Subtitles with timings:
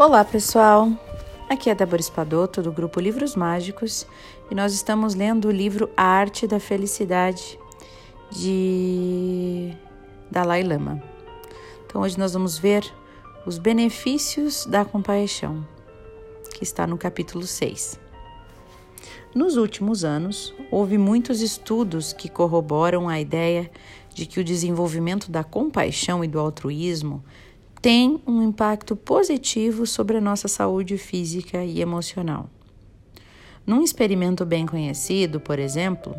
[0.00, 0.90] Olá, pessoal!
[1.46, 4.06] Aqui é Débora Espadoto, do grupo Livros Mágicos,
[4.50, 7.58] e nós estamos lendo o livro A Arte da Felicidade,
[8.30, 9.76] de
[10.30, 11.02] Dalai Lama.
[11.84, 12.82] Então, hoje nós vamos ver
[13.44, 15.68] os benefícios da compaixão,
[16.54, 18.00] que está no capítulo 6.
[19.34, 23.70] Nos últimos anos, houve muitos estudos que corroboram a ideia
[24.14, 27.22] de que o desenvolvimento da compaixão e do altruísmo
[27.82, 32.48] tem um impacto positivo sobre a nossa saúde física e emocional.
[33.66, 36.14] Num experimento bem conhecido, por exemplo,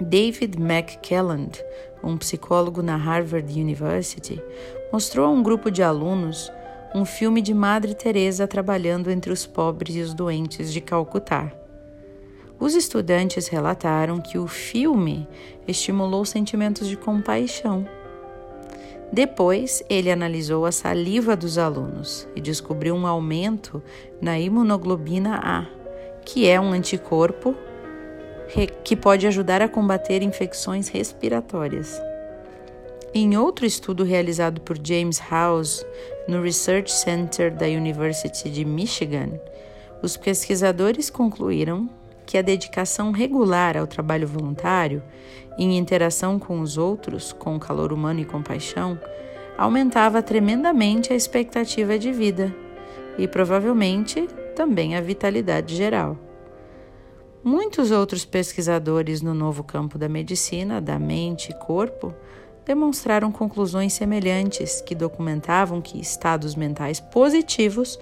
[0.00, 1.62] David McClelland,
[2.02, 4.42] um psicólogo na Harvard University,
[4.90, 6.50] mostrou a um grupo de alunos
[6.94, 11.52] um filme de Madre Teresa trabalhando entre os pobres e os doentes de Calcutá.
[12.58, 15.28] Os estudantes relataram que o filme
[15.66, 17.86] estimulou sentimentos de compaixão
[19.14, 23.80] depois, ele analisou a saliva dos alunos e descobriu um aumento
[24.20, 25.66] na imunoglobina A,
[26.24, 27.54] que é um anticorpo
[28.82, 32.02] que pode ajudar a combater infecções respiratórias.
[33.14, 35.86] Em outro estudo realizado por James House
[36.26, 39.38] no Research Center da University de Michigan,
[40.02, 41.88] os pesquisadores concluíram
[42.26, 45.02] que a dedicação regular ao trabalho voluntário,
[45.58, 48.98] em interação com os outros, com calor humano e compaixão,
[49.56, 52.54] aumentava tremendamente a expectativa de vida
[53.16, 56.18] e provavelmente também a vitalidade geral.
[57.42, 62.14] Muitos outros pesquisadores no novo campo da medicina, da mente e corpo,
[62.64, 67.98] demonstraram conclusões semelhantes que documentavam que estados mentais positivos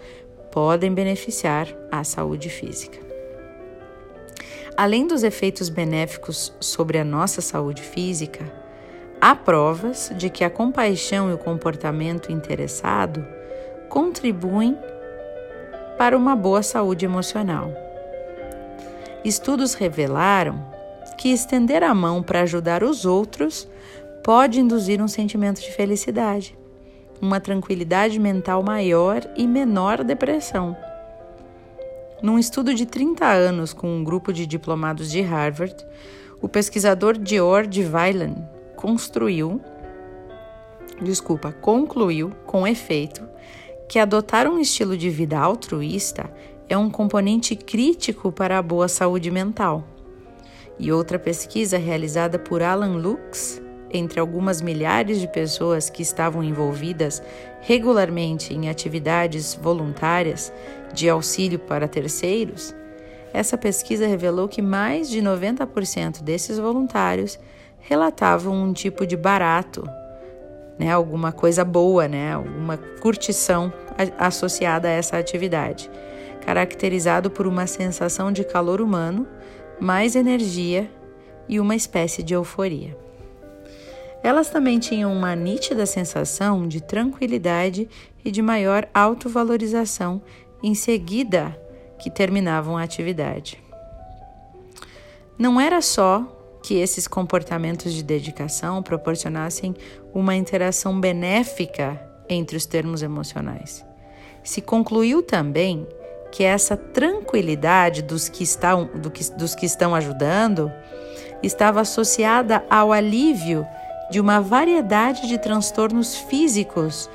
[0.52, 3.11] podem beneficiar a saúde física.
[4.83, 8.52] Além dos efeitos benéficos sobre a nossa saúde física,
[9.20, 13.24] há provas de que a compaixão e o comportamento interessado
[13.89, 14.77] contribuem
[15.97, 17.72] para uma boa saúde emocional.
[19.24, 20.61] Estudos revelaram
[21.17, 23.68] que estender a mão para ajudar os outros
[24.24, 26.58] pode induzir um sentimento de felicidade,
[27.20, 30.77] uma tranquilidade mental maior e menor depressão.
[32.22, 35.74] Num estudo de 30 anos com um grupo de diplomados de Harvard,
[36.40, 38.36] o pesquisador George Weiland
[38.77, 39.60] construiu,
[41.00, 43.28] desculpa, concluiu com efeito
[43.88, 46.32] que adotar um estilo de vida altruísta
[46.68, 49.86] é um componente crítico para a boa saúde mental.
[50.78, 53.61] E outra pesquisa realizada por Alan Lux
[53.92, 57.23] entre algumas milhares de pessoas que estavam envolvidas
[57.61, 60.53] regularmente em atividades voluntárias
[60.92, 62.75] de auxílio para terceiros,
[63.33, 67.39] essa pesquisa revelou que mais de 90% desses voluntários
[67.79, 69.89] relatavam um tipo de barato,
[70.79, 73.73] né, alguma coisa boa, né, alguma curtição
[74.19, 75.91] associada a essa atividade,
[76.45, 79.27] caracterizado por uma sensação de calor humano,
[79.80, 80.91] mais energia
[81.48, 83.02] e uma espécie de euforia.
[84.22, 87.88] Elas também tinham uma nítida sensação de tranquilidade
[88.24, 90.22] e de maior autovalorização
[90.62, 91.58] em seguida
[91.98, 93.62] que terminavam a atividade.
[95.36, 96.24] Não era só
[96.62, 99.74] que esses comportamentos de dedicação proporcionassem
[100.14, 103.84] uma interação benéfica entre os termos emocionais.
[104.44, 105.86] Se concluiu também
[106.30, 110.70] que essa tranquilidade dos que estão, do que, dos que estão ajudando
[111.42, 113.66] estava associada ao alívio
[114.12, 117.08] de uma variedade de transtornos físicos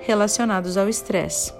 [0.00, 1.54] relacionados ao estresse.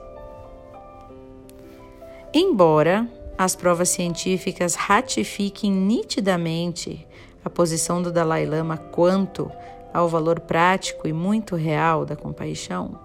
[2.34, 3.08] Embora
[3.38, 7.06] as provas científicas ratifiquem nitidamente
[7.44, 9.48] a posição do Dalai Lama quanto
[9.94, 12.98] ao valor prático e muito real da compaixão,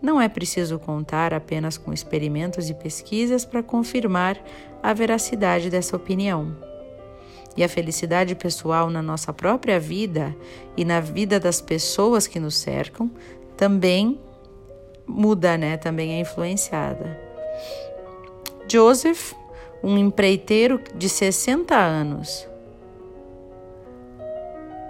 [0.00, 4.40] não é preciso contar apenas com experimentos e pesquisas para confirmar
[4.80, 6.68] a veracidade dessa opinião
[7.58, 10.32] e a felicidade pessoal na nossa própria vida
[10.76, 13.10] e na vida das pessoas que nos cercam
[13.56, 14.20] também
[15.04, 15.76] muda, né?
[15.76, 17.18] Também é influenciada.
[18.68, 19.32] Joseph,
[19.82, 22.46] um empreiteiro de 60 anos,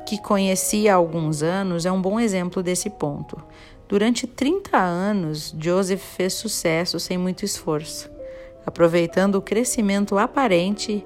[0.07, 3.43] que conheci há alguns anos, é um bom exemplo desse ponto.
[3.89, 8.11] Durante 30 anos, Joseph fez sucesso sem muito esforço,
[8.67, 11.03] aproveitando o crescimento aparente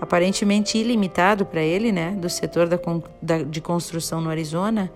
[0.00, 2.78] aparentemente ilimitado para ele, né, do setor da,
[3.20, 4.90] da, de construção no Arizona,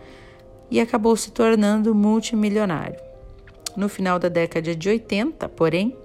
[0.71, 2.99] e acabou se tornando multimilionário.
[3.77, 5.97] No final da década de 80, porém,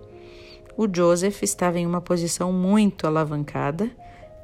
[0.75, 3.89] o Joseph estava em uma posição muito alavancada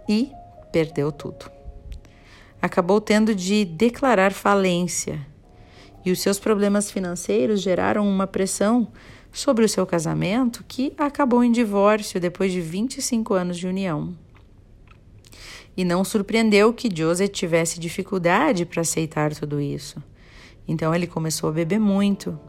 [0.07, 0.31] e
[0.71, 1.51] perdeu tudo.
[2.61, 5.19] Acabou tendo de declarar falência
[6.05, 8.87] e os seus problemas financeiros geraram uma pressão
[9.31, 14.15] sobre o seu casamento, que acabou em divórcio depois de 25 anos de união.
[15.75, 20.01] E não surpreendeu que Joseph tivesse dificuldade para aceitar tudo isso.
[20.67, 22.39] Então ele começou a beber muito.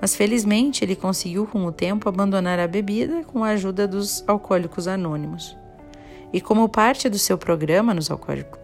[0.00, 4.88] Mas felizmente ele conseguiu, com o tempo, abandonar a bebida com a ajuda dos alcoólicos
[4.88, 5.56] anônimos.
[6.34, 8.08] E como parte do seu programa nos,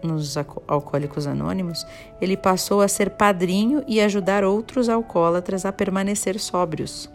[0.02, 1.86] nos Alcoólicos Anônimos,
[2.20, 7.08] ele passou a ser padrinho e ajudar outros alcoólatras a permanecer sóbrios.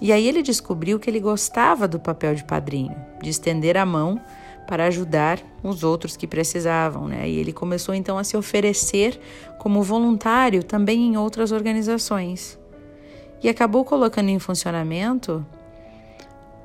[0.00, 4.20] E aí ele descobriu que ele gostava do papel de padrinho, de estender a mão
[4.66, 7.28] para ajudar os outros que precisavam, né?
[7.28, 9.20] E ele começou então a se oferecer
[9.58, 12.58] como voluntário também em outras organizações.
[13.42, 15.44] E acabou colocando em funcionamento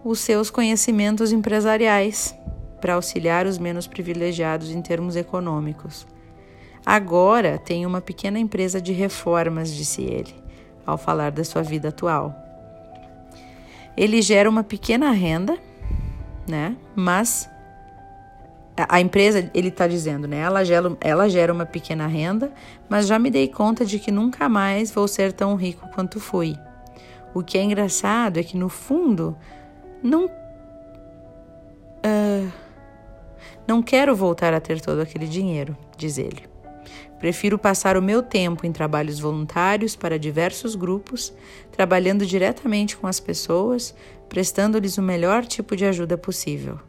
[0.03, 2.35] os seus conhecimentos empresariais
[2.79, 6.07] para auxiliar os menos privilegiados em termos econômicos.
[6.85, 10.33] Agora tem uma pequena empresa de reformas, disse ele,
[10.85, 12.33] ao falar da sua vida atual.
[13.97, 15.57] Ele gera uma pequena renda,
[16.47, 16.77] né?
[16.95, 17.49] Mas
[18.77, 20.37] a empresa, ele está dizendo, né?
[20.37, 22.51] Ela gera, ela gera uma pequena renda,
[22.87, 26.55] mas já me dei conta de que nunca mais vou ser tão rico quanto fui.
[27.33, 29.35] O que é engraçado é que no fundo
[30.01, 32.51] não uh,
[33.67, 36.43] não quero voltar a ter todo aquele dinheiro, diz ele.
[37.19, 41.33] Prefiro passar o meu tempo em trabalhos voluntários para diversos grupos,
[41.71, 43.93] trabalhando diretamente com as pessoas,
[44.29, 46.79] prestando-lhes o melhor tipo de ajuda possível.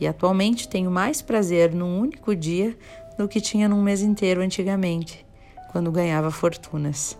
[0.00, 2.76] E atualmente tenho mais prazer num único dia
[3.16, 5.24] do que tinha num mês inteiro antigamente,
[5.70, 7.16] quando ganhava fortunas.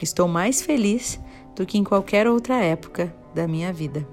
[0.00, 1.20] Estou mais feliz
[1.54, 4.06] do que em qualquer outra época da minha vida.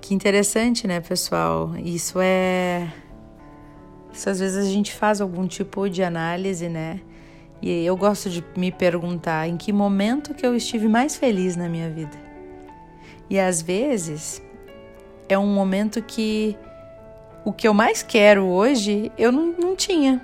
[0.00, 1.74] Que interessante, né, pessoal?
[1.76, 2.92] Isso é
[4.12, 7.00] isso às vezes a gente faz algum tipo de análise, né?
[7.62, 11.68] E eu gosto de me perguntar em que momento que eu estive mais feliz na
[11.68, 12.16] minha vida.
[13.28, 14.42] E às vezes
[15.32, 16.56] é um momento que
[17.44, 20.20] o que eu mais quero hoje eu não, não tinha.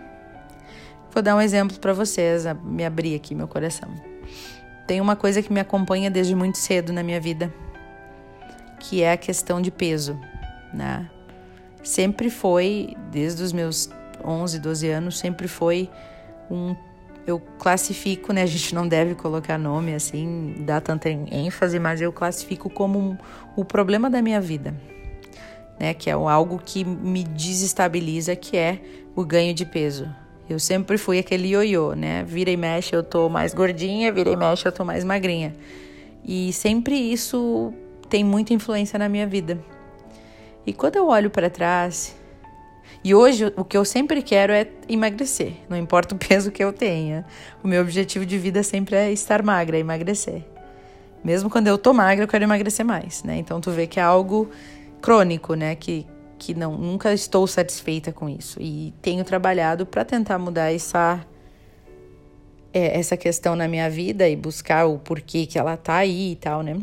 [1.10, 3.88] Vou dar um exemplo para vocês, me abrir aqui meu coração.
[4.86, 7.52] Tem uma coisa que me acompanha desde muito cedo na minha vida,
[8.78, 10.18] que é a questão de peso,
[10.72, 11.10] né?
[11.86, 13.88] sempre foi, desde os meus
[14.24, 15.88] 11, 12 anos, sempre foi
[16.50, 16.74] um.
[17.26, 18.42] Eu classifico, né?
[18.42, 23.18] A gente não deve colocar nome assim, dar tanta ênfase, mas eu classifico como um,
[23.56, 24.74] o problema da minha vida,
[25.78, 25.94] né?
[25.94, 28.80] Que é algo que me desestabiliza, que é
[29.14, 30.08] o ganho de peso.
[30.48, 32.22] Eu sempre fui aquele ioiô, né?
[32.24, 35.54] Vira e mexe eu tô mais gordinha, vira e mexe eu tô mais magrinha.
[36.24, 37.72] E sempre isso
[38.08, 39.58] tem muita influência na minha vida.
[40.64, 42.16] E quando eu olho para trás,
[43.02, 46.72] e hoje o que eu sempre quero é emagrecer, não importa o peso que eu
[46.72, 47.24] tenha.
[47.62, 50.42] O meu objetivo de vida sempre é estar magra, emagrecer.
[51.22, 53.36] Mesmo quando eu tô magra, eu quero emagrecer mais, né?
[53.36, 54.48] Então tu vê que é algo
[55.00, 55.74] crônico, né?
[55.74, 56.06] Que,
[56.38, 61.24] que não nunca estou satisfeita com isso e tenho trabalhado para tentar mudar essa
[62.72, 66.36] é, essa questão na minha vida e buscar o porquê que ela tá aí e
[66.36, 66.76] tal, né?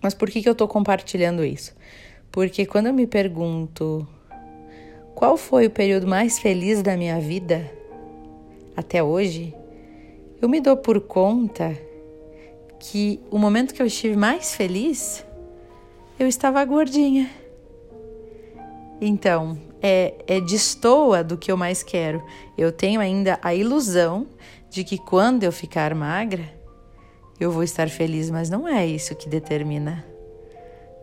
[0.00, 1.74] Mas por que que eu tô compartilhando isso?
[2.32, 4.06] Porque quando eu me pergunto
[5.14, 7.70] qual foi o período mais feliz da minha vida
[8.74, 9.54] até hoje,
[10.40, 11.76] eu me dou por conta
[12.78, 15.22] que o momento que eu estive mais feliz,
[16.18, 17.30] eu estava gordinha.
[19.00, 22.22] Então, é, é destoa do que eu mais quero.
[22.56, 24.26] Eu tenho ainda a ilusão
[24.68, 26.44] de que quando eu ficar magra,
[27.38, 30.10] eu vou estar feliz, mas não é isso que determina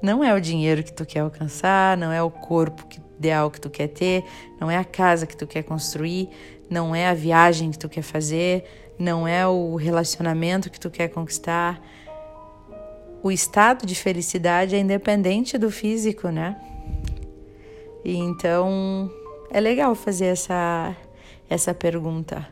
[0.01, 2.85] não é o dinheiro que tu quer alcançar, não é o corpo
[3.17, 4.23] ideal que tu quer ter,
[4.59, 6.29] não é a casa que tu quer construir,
[6.69, 8.63] não é a viagem que tu quer fazer,
[8.99, 11.81] não é o relacionamento que tu quer conquistar.
[13.23, 16.55] O estado de felicidade é independente do físico, né?
[18.03, 19.11] E então
[19.49, 20.95] é legal fazer essa
[21.49, 22.47] essa pergunta.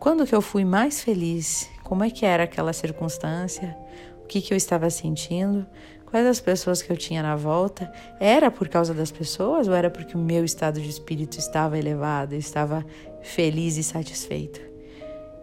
[0.00, 1.70] Quando que eu fui mais feliz?
[1.84, 3.76] Como é que era aquela circunstância?
[4.24, 5.66] O que que eu estava sentindo?
[6.06, 7.90] Quais as pessoas que eu tinha na volta?
[8.20, 12.34] Era por causa das pessoas ou era porque o meu estado de espírito estava elevado,
[12.34, 12.84] estava
[13.22, 14.60] feliz e satisfeito?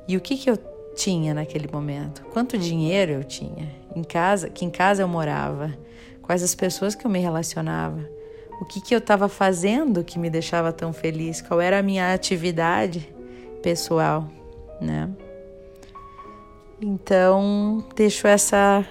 [0.08, 0.58] E o que, que eu
[0.96, 2.24] tinha naquele momento?
[2.34, 3.70] Quanto dinheiro eu tinha?
[3.96, 5.74] Em casa, que em casa eu morava?
[6.22, 8.19] Quais as pessoas que eu me relacionava?
[8.60, 11.42] O que, que eu estava fazendo que me deixava tão feliz?
[11.42, 13.14] Qual era a minha atividade
[13.64, 14.28] pessoal,
[14.82, 15.10] né?
[16.82, 18.86] Então, deixo essa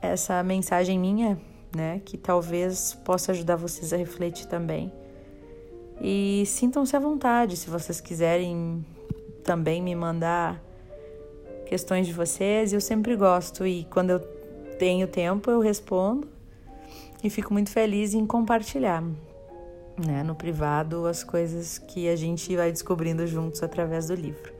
[0.00, 1.38] essa mensagem minha,
[1.74, 4.92] né, que talvez possa ajudar vocês a refletir também.
[6.00, 8.84] E sintam-se à vontade se vocês quiserem
[9.42, 10.62] também me mandar
[11.66, 12.72] questões de vocês.
[12.72, 14.20] Eu sempre gosto e quando eu
[14.78, 16.37] tenho tempo eu respondo
[17.22, 19.02] e fico muito feliz em compartilhar,
[19.96, 24.52] né, no privado as coisas que a gente vai descobrindo juntos através do livro.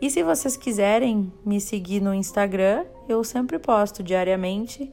[0.00, 4.90] E se vocês quiserem me seguir no Instagram, eu sempre posto diariamente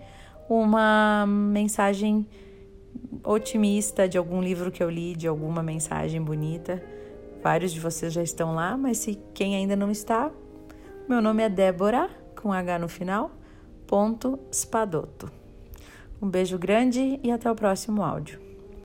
[0.47, 2.25] uma mensagem
[3.23, 6.81] otimista de algum livro que eu li, de alguma mensagem bonita.
[7.43, 10.31] Vários de vocês já estão lá, mas se quem ainda não está,
[11.09, 12.09] meu nome é Débora,
[12.41, 13.31] com H no final,
[13.87, 15.40] ponto Spadotto.
[16.21, 18.50] Um beijo grande e até o próximo áudio.